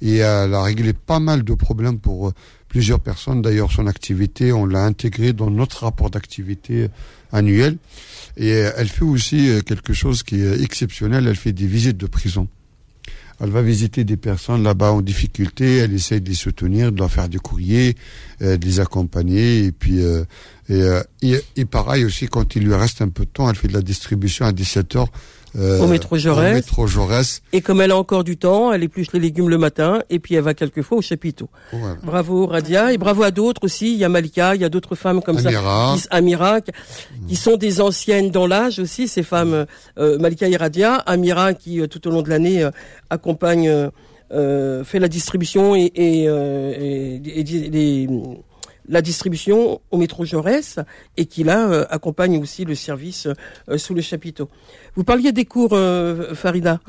[0.00, 2.32] Et elle a réglé pas mal de problèmes pour
[2.74, 3.40] plusieurs personnes.
[3.40, 6.88] D'ailleurs, son activité, on l'a intégrée dans notre rapport d'activité
[7.30, 7.76] annuel.
[8.36, 12.08] Et elle fait aussi euh, quelque chose qui est exceptionnel, elle fait des visites de
[12.08, 12.48] prison.
[13.38, 17.12] Elle va visiter des personnes là-bas en difficulté, elle essaie de les soutenir, de leur
[17.12, 17.94] faire des courriers,
[18.42, 19.64] euh, de les accompagner.
[19.66, 20.24] Et puis, euh,
[20.68, 23.54] et, euh, et, et pareil aussi, quand il lui reste un peu de temps, elle
[23.54, 25.12] fait de la distribution à 17 heures.
[25.56, 26.52] Euh, Au métro Jaurès.
[26.52, 27.42] Au métro Jaurès.
[27.52, 30.34] Et comme elle a encore du temps, elle épluche les légumes le matin et puis
[30.34, 31.48] elle va quelquefois au chapiteau.
[31.72, 31.96] Voilà.
[32.02, 33.92] Bravo Radia et bravo à d'autres aussi.
[33.92, 35.94] Il y a Malika, il y a d'autres femmes comme Amira.
[35.96, 36.72] ça, qui, Amira, qui,
[37.28, 39.06] qui sont des anciennes dans l'âge aussi.
[39.08, 39.66] Ces femmes,
[39.98, 42.70] euh, Malika et Radia, Amira qui euh, tout au long de l'année euh,
[43.10, 43.90] accompagne,
[44.32, 48.08] euh, fait la distribution et, et, euh, et- et les-
[48.88, 50.78] la distribution au métro Jaurès
[51.16, 53.28] et qui là euh, accompagne aussi le service
[53.68, 54.48] euh, sous le chapiteau.
[54.96, 56.80] Vous parliez des cours, euh, Farida.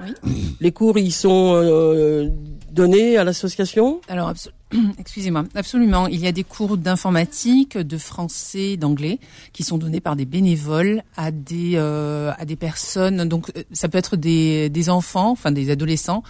[0.60, 2.30] Les cours, ils sont euh,
[2.72, 4.00] donnés à l'association?
[4.08, 4.32] Alors
[5.00, 6.08] Excusez-moi, absolument.
[6.08, 9.20] Il y a des cours d'informatique, de français, d'anglais
[9.54, 13.28] qui sont donnés par des bénévoles à des euh, à des personnes.
[13.28, 16.24] Donc ça peut être des des enfants, enfin des adolescents,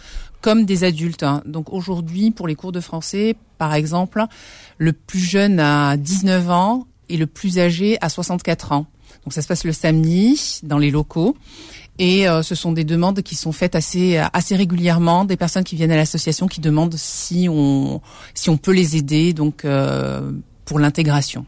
[0.45, 1.23] comme des adultes.
[1.23, 1.41] hein.
[1.47, 4.23] Donc aujourd'hui, pour les cours de français, par exemple,
[4.77, 8.86] le plus jeune a 19 ans et le plus âgé a 64 ans.
[9.23, 11.36] Donc ça se passe le samedi dans les locaux.
[11.97, 15.75] Et euh, ce sont des demandes qui sont faites assez assez régulièrement, des personnes qui
[15.75, 17.99] viennent à l'association qui demandent si on
[18.36, 20.31] si on peut les aider donc euh,
[20.65, 21.47] pour l'intégration.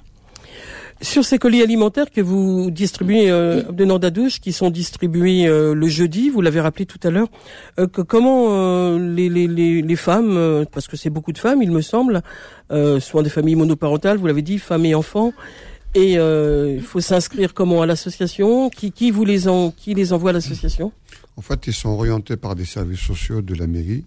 [1.02, 5.88] Sur ces colis alimentaires que vous distribuez euh, de Nordadouche, qui sont distribués euh, le
[5.88, 7.28] jeudi, vous l'avez rappelé tout à l'heure,
[7.80, 11.38] euh, que comment euh, les, les, les, les femmes, euh, parce que c'est beaucoup de
[11.38, 12.24] femmes, il me semble,
[12.72, 15.34] euh, souvent des familles monoparentales, vous l'avez dit, femmes et enfants,
[15.94, 18.70] et euh, il faut s'inscrire comment à l'association?
[18.70, 20.92] Qui, qui vous les en, qui les envoie à l'association?
[21.38, 24.04] En fait, ils sont orientés par des services sociaux de la mairie.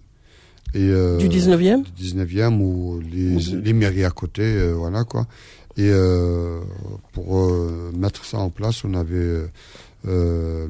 [0.73, 5.27] Et, euh, Du 19e Du 19e ou les, les mairies à côté, euh, voilà quoi.
[5.77, 6.59] Et euh,
[7.13, 9.47] pour euh, mettre ça en place, on avait euh,
[10.07, 10.67] euh,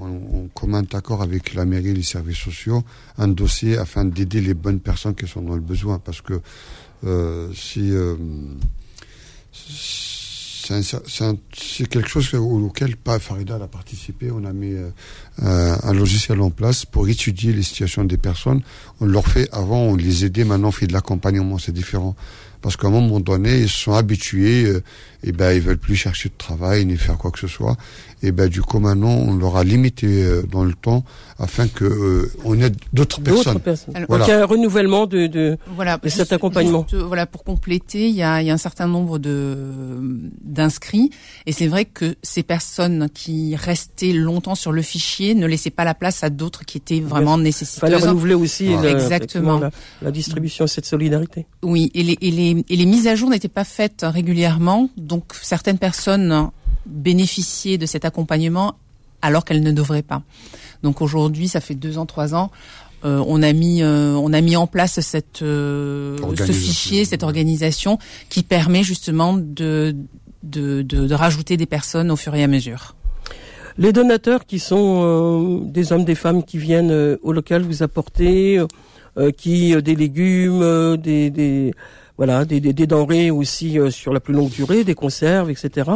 [0.00, 2.82] en, en commun accord avec la mairie et les services sociaux
[3.18, 5.98] un dossier afin d'aider les bonnes personnes qui sont dans le besoin.
[5.98, 6.40] Parce que
[7.04, 8.16] euh, si euh,
[10.64, 14.30] c'est quelque chose au- auquel pas Farida a participé.
[14.30, 18.62] On a mis euh, un logiciel en place pour étudier les situations des personnes.
[19.00, 22.14] On leur fait avant, on les aidait, maintenant on fait de l'accompagnement, c'est différent.
[22.62, 24.82] Parce qu'à un moment donné, ils se sont habitués, euh,
[25.22, 27.76] et ben ils veulent plus chercher de travail ni faire quoi que ce soit.
[28.24, 31.04] Et ben du coup maintenant, on leur a limité euh, dans le temps
[31.38, 33.60] afin que euh, on aide d'autres D'autres personnes.
[33.60, 33.96] personnes.
[33.96, 34.24] Alors, Donc Voilà.
[34.26, 35.98] il y a un renouvellement de, de Voilà.
[36.04, 36.82] Et cet accompagnement.
[36.88, 39.56] juste, euh, voilà, pour compléter, il y a, il y a un certain nombre de
[40.42, 41.10] d'inscrits,
[41.46, 45.84] et c'est vrai que ces personnes qui restaient longtemps sur le fichier ne laissaient pas
[45.84, 48.02] la place à d'autres qui étaient vraiment fallait nécessiteuses.
[48.04, 48.82] renouveler aussi Voilà.
[48.92, 49.58] le- Exactement.
[49.58, 49.70] la,
[50.02, 51.46] la distribution de cette solidarité.
[51.62, 55.11] Oui, et les, et les, et les mises à jour n'étaient pas faites régulièrement, donc
[55.42, 56.50] certaines personnes
[56.86, 58.74] bénéficiaient de cet accompagnement
[59.20, 60.22] alors qu'elles ne devraient pas.
[60.82, 62.50] Donc aujourd'hui, ça fait deux ans, trois ans,
[63.04, 67.22] euh, on a mis euh, on a mis en place cette euh, ce fichier, cette
[67.22, 67.98] organisation
[68.28, 69.94] qui permet justement de
[70.42, 72.94] de, de de rajouter des personnes au fur et à mesure.
[73.78, 77.82] Les donateurs qui sont euh, des hommes, des femmes qui viennent euh, au local vous
[77.82, 78.60] apporter,
[79.16, 81.72] euh, qui euh, des légumes, euh, des, des
[82.18, 85.90] voilà, des, des, des denrées aussi euh, sur la plus longue durée, des conserves, etc.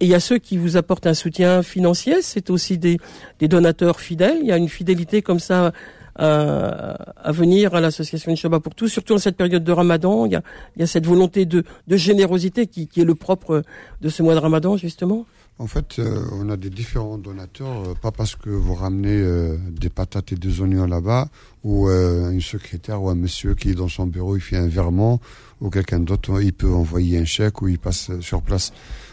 [0.00, 2.22] Et il y a ceux qui vous apportent un soutien financier.
[2.22, 2.98] C'est aussi des,
[3.38, 4.38] des donateurs fidèles.
[4.40, 5.72] Il y a une fidélité comme ça
[6.18, 10.26] à, à venir à l'association Shabbat pour tous, surtout en cette période de Ramadan.
[10.26, 10.42] Il y a,
[10.76, 13.62] il y a cette volonté de, de générosité qui, qui est le propre
[14.00, 15.26] de ce mois de Ramadan justement.
[15.60, 19.56] En fait, euh, on a des différents donateurs, euh, pas parce que vous ramenez euh,
[19.72, 21.28] des patates et des oignons là-bas,
[21.64, 25.20] ou une secrétaire ou un monsieur qui est dans son bureau, il fait un virement,
[25.60, 28.72] ou quelqu'un d'autre, il peut envoyer un chèque ou il passe sur place.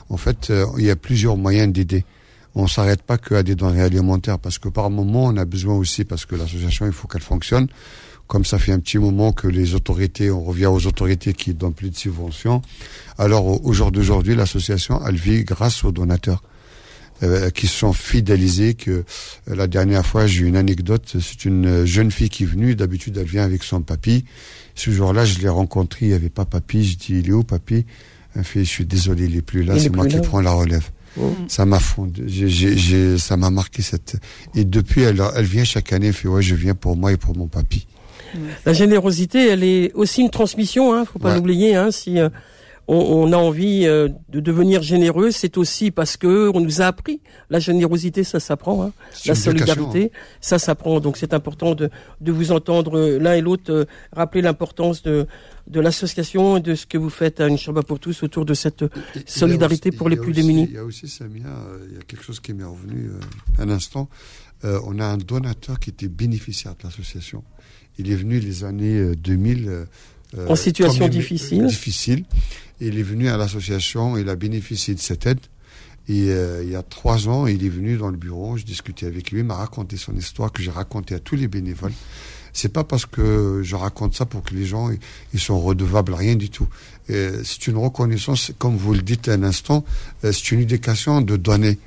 [0.10, 2.06] En fait, il y a plusieurs moyens d'aider.
[2.54, 6.06] On s'arrête pas qu'à des denrées alimentaires, parce que par moment, on a besoin aussi,
[6.06, 7.68] parce que l'association, il faut qu'elle fonctionne.
[8.28, 11.74] Comme ça fait un petit moment que les autorités, on revient aux autorités qui donnent
[11.76, 12.62] plus de subventions.
[13.20, 16.42] Alors au au jour d'aujourd'hui, l'association, elle vit grâce aux donateurs
[17.24, 18.74] euh, qui se sont fidélisés.
[18.74, 19.04] Que euh,
[19.56, 21.18] la dernière fois, j'ai eu une anecdote.
[21.22, 22.76] C'est une euh, jeune fille qui est venue.
[22.76, 24.26] D'habitude, elle vient avec son papy.
[24.74, 26.08] Ce jour-là, je l'ai rencontré.
[26.08, 26.84] Il n'y avait pas papy.
[26.84, 27.86] Je dis, il est où papy?
[28.36, 29.76] Elle fait, je suis désolé, il est plus là.
[29.80, 30.90] C'est moi qui prends la relève.
[31.22, 31.34] Oh.
[31.48, 32.24] Ça m'a fondu.
[32.28, 34.18] J'ai- j'ai- j'ai- ça m'a marqué cette.
[34.56, 36.08] Et depuis, elle, elle vient chaque année.
[36.08, 37.88] Elle fait, ouais, je viens pour moi et pour mon papy.
[38.66, 41.36] La générosité, elle est aussi une transmission, hein, faut pas Ouais.
[41.36, 41.76] l'oublier.
[41.76, 42.30] Hein, si euh,
[42.88, 46.86] on, on a envie euh, de devenir généreux, c'est aussi parce que on nous a
[46.86, 47.20] appris.
[47.50, 48.84] La générosité, ça s'apprend.
[48.84, 48.92] Hein.
[49.26, 51.00] La solidarité, ça s'apprend.
[51.00, 51.90] Donc c'est important de,
[52.22, 55.26] de vous entendre euh, l'un et l'autre euh, rappeler l'importance de,
[55.68, 58.54] de l'association et de ce que vous faites à une Shabbat pour tous autour de
[58.54, 58.88] cette Et-
[59.26, 60.68] solidarité aussi- pour les plus aussi- démunis.
[60.70, 63.64] Il y a aussi, Samia, euh, il y a quelque chose qui m'est revenu euh,
[63.64, 64.10] un instant.
[64.64, 67.44] Euh, on a un donateur qui était bénéficiaire de l'association.
[67.98, 69.68] Il est venu les années euh, 2000.
[69.68, 69.86] euh,
[70.38, 71.66] euh, En situation difficile.
[71.68, 72.26] difficile.
[72.82, 75.40] Et il est venu à l'association, il a bénéficié de cette aide.
[76.08, 79.08] Et euh, il y a trois ans, il est venu dans le bureau, je discutais
[79.08, 81.94] avec lui, il m'a raconté son histoire que j'ai raconté à tous les bénévoles.
[82.54, 84.90] C'est pas parce que je raconte ça pour que les gens
[85.34, 86.68] ils, sont redevables, rien du tout.
[87.10, 89.84] Euh, c'est une reconnaissance, comme vous le dites un instant,
[90.24, 91.80] euh, c'est une éducation de donner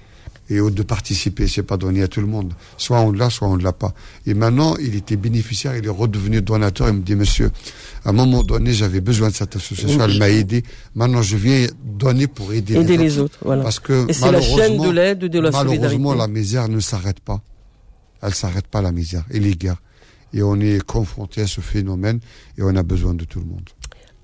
[0.51, 1.47] et de participer.
[1.47, 2.53] C'est pas donné à tout le monde.
[2.77, 3.93] Soit on l'a, soit on ne l'a pas.
[4.27, 6.89] Et maintenant, il était bénéficiaire, il est redevenu donateur.
[6.89, 7.51] Il me dit, monsieur,
[8.05, 10.63] à un moment donné, j'avais besoin de cette association, elle m'a aidé.
[10.95, 13.63] Maintenant, je viens donner pour aider, Aider les autres, voilà.
[13.63, 16.19] Parce que Et c'est la chaîne de malheureusement, l'aide, de la malheureusement, solidarité.
[16.19, 17.43] la misère ne s'arrête pas.
[18.23, 19.81] Elle s'arrête pas, la misère et les guerres.
[20.33, 22.21] Et on est confronté à ce phénomène
[22.59, 23.63] et on a besoin de tout le monde.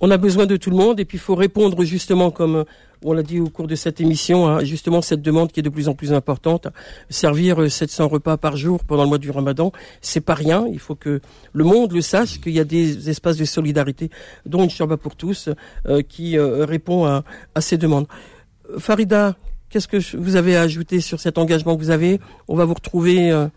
[0.01, 2.64] On a besoin de tout le monde et puis il faut répondre justement comme euh,
[3.05, 5.68] on l'a dit au cours de cette émission, à justement cette demande qui est de
[5.68, 6.68] plus en plus importante.
[7.11, 10.66] Servir euh, 700 repas par jour pendant le mois du Ramadan, c'est pas rien.
[10.72, 11.20] Il faut que
[11.53, 14.11] le monde le sache qu'il y a des espaces de solidarité,
[14.47, 15.51] dont une Shabbat pour tous,
[15.86, 17.24] euh, qui euh, répond à,
[17.55, 18.07] à ces demandes.
[18.70, 19.36] Euh, Farida,
[19.68, 22.20] qu'est-ce que vous avez à ajouter sur cet engagement que vous avez?
[22.49, 23.49] On va vous retrouver euh,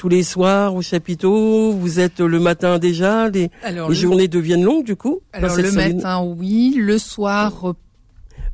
[0.00, 1.72] tous les soirs au chapiteau.
[1.72, 3.28] Vous êtes le matin déjà.
[3.28, 5.20] Les, Alors, les le, journées deviennent longues du coup.
[5.34, 6.74] alors, le matin, oui.
[6.78, 7.72] Le soir, euh,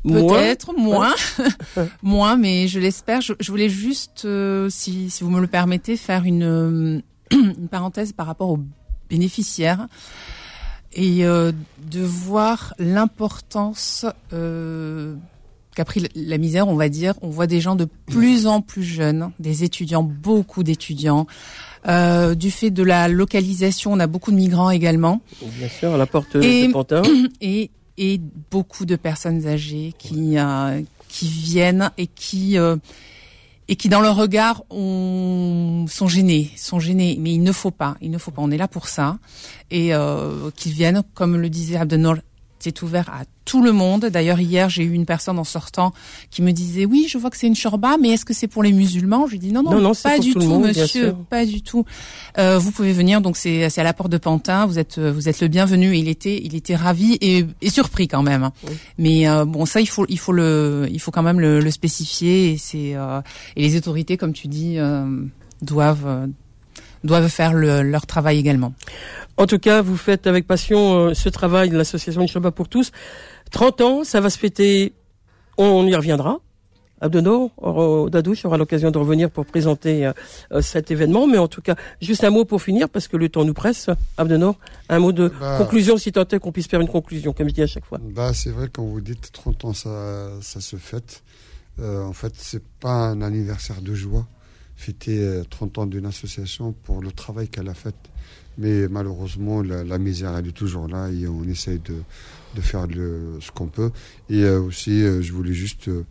[0.02, 1.14] Moins peut-être moins,
[2.02, 3.20] moins, mais je l'espère.
[3.20, 7.68] Je, je voulais juste, euh, si, si vous me le permettez, faire une, euh, une
[7.68, 8.60] parenthèse par rapport aux
[9.08, 9.86] bénéficiaires
[10.96, 11.52] et euh,
[11.88, 15.14] de voir l'importance euh,
[15.76, 17.14] qu'a pris la misère, on va dire.
[17.22, 21.26] On voit des gens de plus en plus jeunes, des étudiants, beaucoup d'étudiants.
[21.86, 25.20] Euh, du fait de la localisation, on a beaucoup de migrants également
[25.58, 27.02] Bien sûr, à la porte Et- de
[27.40, 28.20] et, et
[28.50, 32.76] beaucoup de personnes âgées qui euh, qui viennent et qui euh,
[33.68, 37.18] et qui dans leur regard ont, sont gênés, sont gênés.
[37.20, 38.42] Mais il ne faut pas, il ne faut pas.
[38.42, 39.18] On est là pour ça
[39.70, 42.16] et euh, qu'ils viennent, comme le disait Abdenor,
[42.58, 44.06] c'est ouvert à tout le monde.
[44.06, 45.92] D'ailleurs, hier, j'ai eu une personne en sortant
[46.30, 48.62] qui me disait oui, je vois que c'est une shorba, mais est-ce que c'est pour
[48.62, 49.26] les musulmans?
[49.26, 51.84] Je lui dis non, non, Non, non, pas du tout monsieur, pas du tout.
[52.38, 54.66] Euh, vous pouvez venir, donc c'est à la porte de Pantin.
[54.66, 55.96] Vous êtes euh, vous êtes le bienvenu.
[55.96, 58.50] Il était il était ravi et, et surpris quand même.
[58.66, 58.74] Oui.
[58.98, 61.70] Mais euh, bon, ça il faut il faut le il faut quand même le, le
[61.70, 63.20] spécifier et c'est euh,
[63.54, 65.06] et les autorités, comme tu dis, euh,
[65.62, 66.26] doivent euh,
[67.04, 68.74] doivent faire le- leur travail également.
[69.36, 72.90] En tout cas, vous faites avec passion euh, ce travail de l'association Inchaba pour tous.
[73.50, 74.94] 30 ans, ça va se fêter,
[75.58, 76.38] on y reviendra.
[77.02, 77.50] Abdenor,
[78.10, 80.12] Dadouche aura l'occasion de revenir pour présenter euh,
[80.52, 81.26] euh, cet événement.
[81.26, 83.90] Mais en tout cas, juste un mot pour finir, parce que le temps nous presse.
[84.16, 84.56] Abdenor,
[84.88, 85.58] un mot de Bah.
[85.58, 87.98] conclusion, si tant est qu'on puisse faire une conclusion, comme je dis à chaque fois.
[88.02, 91.22] Bah, c'est vrai, quand vous dites 30 ans, ça, ça se fête.
[91.78, 94.26] Euh, en fait, c'est pas un anniversaire de joie.
[94.76, 97.94] Fêter euh, 30 ans d'une association pour le travail qu'elle a fait.
[98.58, 101.96] Mais malheureusement, la, misère, elle est toujours là et on essaye de,
[102.54, 103.90] de faire le, ce qu'on peut.
[104.30, 106.04] Et euh, aussi, euh, je voulais juste euh,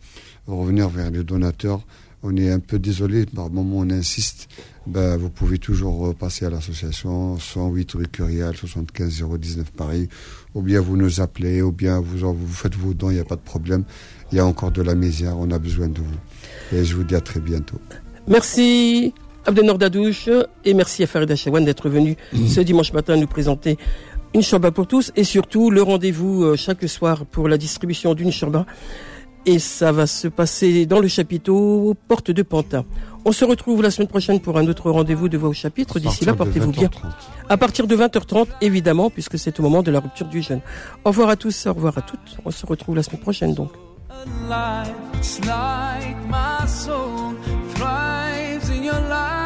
[0.46, 1.84] revenir vers les donateurs.
[2.22, 4.48] On est un peu désolé, par moment on insiste.
[4.86, 10.08] Ben, vous pouvez toujours euh, passer à l'association 108 rue Curial, 75 019 Paris
[10.54, 13.24] ou bien vous nous appelez, ou bien vous, vous faites vos dons, il n'y a
[13.24, 13.84] pas de problème.
[14.30, 16.76] Il y a encore de la misère, on a besoin de vous.
[16.76, 17.80] Et je vous dis à très bientôt.
[18.28, 19.14] Merci
[19.46, 20.28] Abdenor Dadouche
[20.64, 22.16] et merci à Farida Chawan d'être venu
[22.48, 23.78] ce dimanche matin nous présenter
[24.34, 28.32] une shorba pour tous et surtout le rendez-vous euh, chaque soir pour la distribution d'une
[28.32, 28.66] shorba.
[29.46, 32.84] Et ça va se passer dans le chapiteau, porte de Pantin.
[33.24, 36.00] On se retrouve la semaine prochaine pour un autre rendez-vous de Voix au chapitre.
[36.00, 36.88] D'ici là, portez-vous bien.
[36.88, 37.12] 20h30.
[37.48, 40.60] À partir de 20h30, évidemment, puisque c'est au moment de la rupture du jeûne.
[41.04, 42.36] Au revoir à tous, au revoir à toutes.
[42.44, 43.70] On se retrouve la semaine prochaine donc.
[47.96, 49.45] lives in your life.